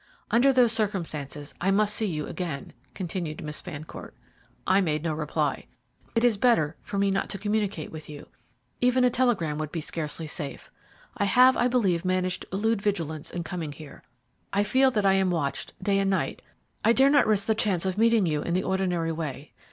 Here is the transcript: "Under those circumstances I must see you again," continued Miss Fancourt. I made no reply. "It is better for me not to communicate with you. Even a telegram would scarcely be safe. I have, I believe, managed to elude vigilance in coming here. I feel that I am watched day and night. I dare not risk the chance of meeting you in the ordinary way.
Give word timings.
"Under 0.31 0.51
those 0.51 0.71
circumstances 0.71 1.53
I 1.61 1.69
must 1.69 1.93
see 1.95 2.07
you 2.07 2.25
again," 2.25 2.73
continued 2.95 3.43
Miss 3.43 3.61
Fancourt. 3.61 4.15
I 4.65 4.81
made 4.81 5.03
no 5.03 5.13
reply. 5.13 5.67
"It 6.15 6.23
is 6.23 6.37
better 6.37 6.75
for 6.81 6.97
me 6.97 7.11
not 7.11 7.29
to 7.29 7.37
communicate 7.37 7.91
with 7.91 8.09
you. 8.09 8.27
Even 8.81 9.03
a 9.03 9.11
telegram 9.11 9.59
would 9.59 9.69
scarcely 9.83 10.23
be 10.23 10.29
safe. 10.29 10.71
I 11.17 11.25
have, 11.25 11.55
I 11.55 11.67
believe, 11.67 12.03
managed 12.03 12.41
to 12.41 12.47
elude 12.51 12.81
vigilance 12.81 13.29
in 13.29 13.43
coming 13.43 13.73
here. 13.73 14.01
I 14.51 14.63
feel 14.63 14.89
that 14.89 15.05
I 15.05 15.13
am 15.13 15.29
watched 15.29 15.75
day 15.83 15.99
and 15.99 16.09
night. 16.09 16.41
I 16.83 16.93
dare 16.93 17.11
not 17.11 17.27
risk 17.27 17.45
the 17.45 17.53
chance 17.53 17.85
of 17.85 17.99
meeting 17.99 18.25
you 18.25 18.41
in 18.41 18.55
the 18.55 18.63
ordinary 18.63 19.11
way. 19.11 19.53